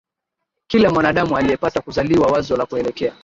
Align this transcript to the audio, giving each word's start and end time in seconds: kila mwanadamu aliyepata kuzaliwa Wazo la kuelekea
kila 0.67 0.89
mwanadamu 0.89 1.37
aliyepata 1.37 1.81
kuzaliwa 1.81 2.27
Wazo 2.31 2.57
la 2.57 2.65
kuelekea 2.65 3.13